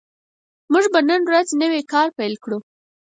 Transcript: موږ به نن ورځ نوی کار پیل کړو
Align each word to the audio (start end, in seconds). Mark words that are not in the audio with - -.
موږ 0.71 0.85
به 0.93 0.99
نن 1.09 1.21
ورځ 1.29 1.47
نوی 1.61 1.81
کار 1.91 2.07
پیل 2.17 2.33
کړو 2.43 2.57